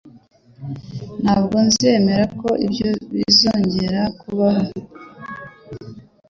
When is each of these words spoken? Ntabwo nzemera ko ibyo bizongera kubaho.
Ntabwo 1.21 1.57
nzemera 1.67 2.25
ko 2.39 2.49
ibyo 2.65 2.89
bizongera 3.11 4.01
kubaho. 4.19 4.67